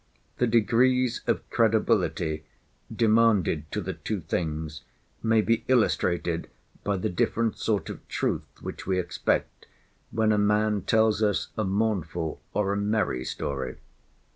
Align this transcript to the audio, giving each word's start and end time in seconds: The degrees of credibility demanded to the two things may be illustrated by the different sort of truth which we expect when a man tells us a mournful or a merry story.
The 0.39 0.47
degrees 0.47 1.21
of 1.27 1.47
credibility 1.51 2.43
demanded 2.91 3.71
to 3.71 3.81
the 3.81 3.93
two 3.93 4.19
things 4.21 4.81
may 5.21 5.41
be 5.41 5.63
illustrated 5.67 6.49
by 6.83 6.97
the 6.97 7.07
different 7.07 7.59
sort 7.59 7.87
of 7.87 8.07
truth 8.07 8.47
which 8.63 8.87
we 8.87 8.97
expect 8.97 9.67
when 10.09 10.31
a 10.31 10.39
man 10.39 10.81
tells 10.81 11.21
us 11.21 11.49
a 11.55 11.63
mournful 11.63 12.41
or 12.51 12.73
a 12.73 12.77
merry 12.77 13.23
story. 13.23 13.77